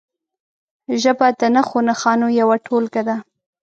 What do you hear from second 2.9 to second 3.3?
ده.